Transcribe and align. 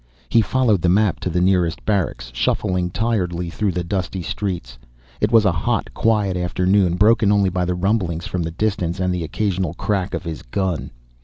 He 0.29 0.41
followed 0.41 0.81
the 0.81 0.89
map 0.89 1.19
to 1.19 1.29
the 1.29 1.39
nearest 1.41 1.85
barracks, 1.85 2.31
shuffling 2.33 2.89
tiredly 2.89 3.51
through 3.51 3.73
the 3.73 3.83
dusty 3.83 4.23
streets. 4.23 4.79
It 5.19 5.31
was 5.31 5.45
a 5.45 5.51
hot, 5.51 5.93
quiet 5.93 6.35
afternoon, 6.35 6.95
broken 6.95 7.31
only 7.31 7.49
by 7.51 7.65
rumblings 7.65 8.25
from 8.25 8.41
the 8.41 8.49
distance, 8.49 8.99
and 8.99 9.13
the 9.13 9.23
occasional 9.23 9.75
crack 9.75 10.15
of 10.15 10.23
his 10.23 10.41
gun. 10.41 10.89